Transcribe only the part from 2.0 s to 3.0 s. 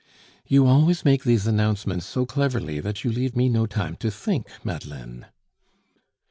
so cleverly